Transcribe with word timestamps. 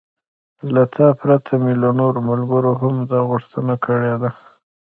له 0.73 0.83
تا 0.95 1.07
پرته 1.19 1.53
مې 1.61 1.73
له 1.83 1.89
نورو 1.99 2.19
ملګرو 2.29 2.71
هم 2.81 2.95
دا 3.11 3.19
غوښتنه 3.29 3.73
کړې 3.85 4.13
ده. 4.21 4.29